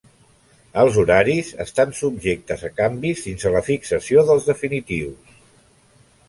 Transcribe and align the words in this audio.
Els 0.83 0.95
horaris 1.01 1.51
estan 1.65 1.93
subjectes 1.99 2.63
a 2.71 2.71
canvis 2.79 3.21
fins 3.27 3.45
a 3.45 3.53
la 3.57 3.63
fixació 3.69 4.25
dels 4.31 4.49
definitius. 4.53 5.37